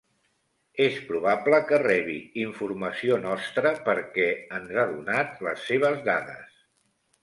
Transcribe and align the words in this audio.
És 0.85 0.95
probable 1.09 1.59
que 1.73 1.79
rebi 1.83 2.17
informació 2.45 3.21
nostra 3.29 3.75
perquè 3.91 4.29
ens 4.59 4.77
ha 4.87 4.91
donat 4.99 5.49
les 5.51 5.73
seves 5.73 6.07
dades. 6.13 6.63